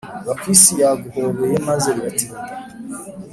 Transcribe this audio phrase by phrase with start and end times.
[0.25, 2.41] Gakwisi yaguhobeye maze biratinda